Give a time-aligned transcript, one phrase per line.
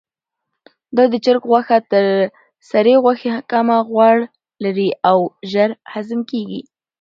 [0.95, 2.05] دا د چرګ غوښه تر
[2.69, 4.17] سرې غوښې کمه غوړ
[4.63, 5.17] لري او
[5.51, 6.61] ژر هضم کیږي.